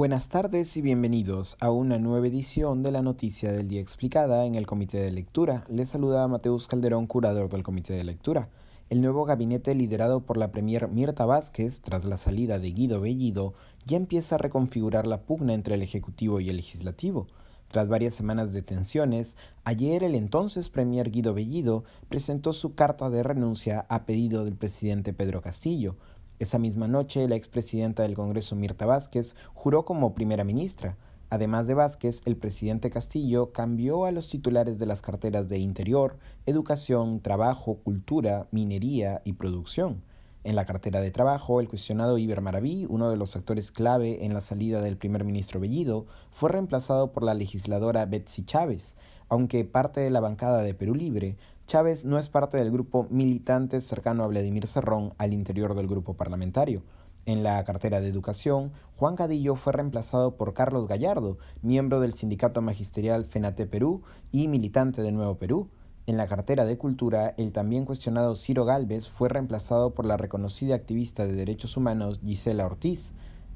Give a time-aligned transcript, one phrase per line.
[0.00, 4.54] Buenas tardes y bienvenidos a una nueva edición de la Noticia del Día Explicada en
[4.54, 5.66] el Comité de Lectura.
[5.68, 8.48] Les saluda Mateus Calderón, curador del Comité de Lectura.
[8.88, 13.52] El nuevo gabinete liderado por la Premier Mirta Vázquez, tras la salida de Guido Bellido,
[13.84, 17.26] ya empieza a reconfigurar la pugna entre el Ejecutivo y el Legislativo.
[17.68, 23.22] Tras varias semanas de tensiones, ayer el entonces Premier Guido Bellido presentó su carta de
[23.22, 25.96] renuncia a pedido del presidente Pedro Castillo.
[26.40, 30.96] Esa misma noche, la expresidenta del Congreso Mirta Vázquez juró como primera ministra.
[31.28, 36.16] Además de Vázquez, el presidente Castillo cambió a los titulares de las carteras de Interior,
[36.46, 40.02] Educación, Trabajo, Cultura, Minería y Producción.
[40.42, 44.32] En la cartera de trabajo, el cuestionado Iber Maraví, uno de los actores clave en
[44.32, 48.96] la salida del primer ministro Bellido, fue reemplazado por la legisladora Betsy Chávez,
[49.28, 51.36] aunque parte de la bancada de Perú Libre,
[51.70, 56.14] Chávez no es parte del grupo militante cercano a Vladimir Cerrón al interior del grupo
[56.14, 56.82] parlamentario.
[57.26, 62.60] En la cartera de Educación, Juan Cadillo fue reemplazado por Carlos Gallardo, miembro del sindicato
[62.60, 65.68] magisterial FENATE Perú y militante de Nuevo Perú.
[66.08, 70.74] En la cartera de Cultura, el también cuestionado Ciro Galvez fue reemplazado por la reconocida
[70.74, 73.12] activista de derechos humanos Gisela Ortiz.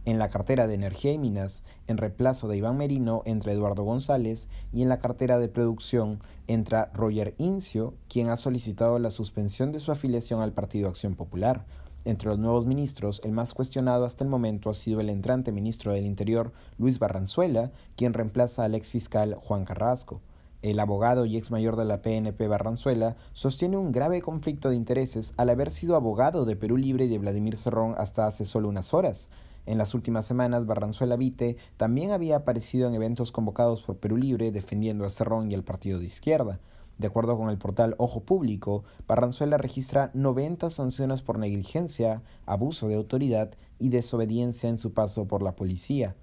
[0.07, 4.49] En la cartera de Energía y Minas, en reemplazo de Iván Merino, entra Eduardo González,
[4.71, 9.81] y en la cartera de Producción entra Roger Incio, quien ha solicitado la suspensión de
[9.81, 11.65] su afiliación al Partido Acción Popular.
[12.05, 15.93] Entre los nuevos ministros, el más cuestionado hasta el momento ha sido el entrante ministro
[15.93, 20.21] del Interior, Luis Barranzuela, quien reemplaza al ex fiscal Juan Carrasco.
[20.61, 25.33] El abogado y ex mayor de la PNP Barranzuela sostiene un grave conflicto de intereses
[25.39, 28.93] al haber sido abogado de Perú Libre y de Vladimir Cerrón hasta hace solo unas
[28.93, 29.31] horas.
[29.67, 34.53] En las últimas semanas, Barranzuela Vite también había aparecido en eventos convocados por Perú Libre
[34.53, 36.61] defendiendo a Cerrón y al partido de izquierda.
[36.99, 42.95] De acuerdo con el portal Ojo Público, Barranzuela registra 90 sanciones por negligencia, abuso de
[42.95, 46.15] autoridad y desobediencia en su paso por la policía.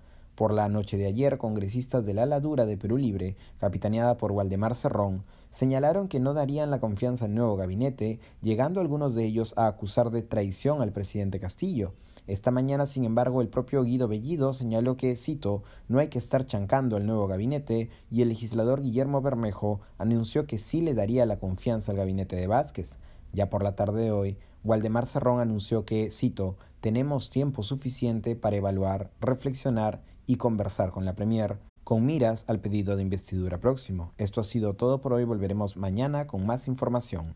[0.42, 4.31] Por la noche de ayer, congresistas de la ala dura de Perú Libre, capitaneada por
[4.31, 9.53] Waldemar Cerrón, señalaron que no darían la confianza al nuevo gabinete, llegando algunos de ellos
[9.56, 11.94] a acusar de traición al presidente Castillo.
[12.25, 16.47] Esta mañana, sin embargo, el propio Guido Bellido señaló que, cito, no hay que estar
[16.47, 21.38] chancando al nuevo gabinete y el legislador Guillermo Bermejo anunció que sí le daría la
[21.38, 22.97] confianza al gabinete de Vázquez.
[23.31, 28.56] Ya por la tarde de hoy, Waldemar Cerrón anunció que, cito, tenemos tiempo suficiente para
[28.56, 34.14] evaluar, reflexionar y conversar con la Premier con miras al pedido de investidura próximo.
[34.18, 37.36] Esto ha sido todo por hoy, volveremos mañana con más información.